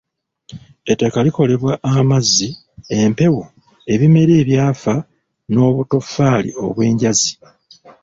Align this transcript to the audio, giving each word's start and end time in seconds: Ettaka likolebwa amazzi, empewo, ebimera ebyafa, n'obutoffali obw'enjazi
Ettaka 0.91 1.17
likolebwa 1.25 1.73
amazzi, 1.95 2.49
empewo, 2.97 3.43
ebimera 3.93 4.33
ebyafa, 4.41 4.95
n'obutoffali 5.51 6.49
obw'enjazi 6.65 7.33